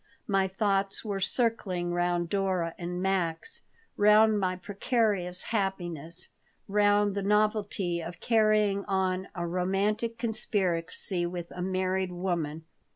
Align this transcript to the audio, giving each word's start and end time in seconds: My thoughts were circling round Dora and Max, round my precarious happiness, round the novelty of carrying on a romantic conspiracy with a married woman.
My 0.25 0.47
thoughts 0.47 1.05
were 1.05 1.19
circling 1.19 1.93
round 1.93 2.27
Dora 2.29 2.73
and 2.79 3.03
Max, 3.03 3.61
round 3.97 4.39
my 4.39 4.55
precarious 4.55 5.43
happiness, 5.43 6.27
round 6.67 7.13
the 7.13 7.21
novelty 7.21 8.01
of 8.01 8.19
carrying 8.19 8.83
on 8.85 9.27
a 9.35 9.45
romantic 9.45 10.17
conspiracy 10.17 11.27
with 11.27 11.51
a 11.51 11.61
married 11.61 12.11
woman. 12.11 12.63